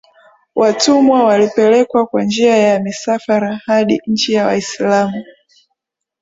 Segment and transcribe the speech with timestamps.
[0.55, 5.23] watumwa walipelekwa kwa njia ya misafara hadi nchi za Waislamu